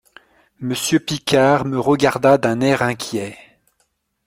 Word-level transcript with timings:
«Monsieur 0.59 0.99
Picard 0.99 1.63
me 1.65 1.77
regarda 1.79 2.39
d'un 2.39 2.61
air 2.61 2.81
inquiet. 2.81 3.37